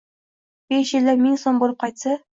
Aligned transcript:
Besh 0.73 0.95
yilda 0.97 1.15
ming 1.27 1.39
so‘m 1.45 1.63
bo‘lib 1.65 1.81
qaytsa. 1.85 2.17